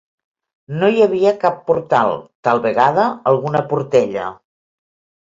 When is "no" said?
0.83-0.87